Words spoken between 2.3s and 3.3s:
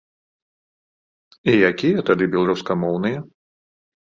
беларускамоўныя?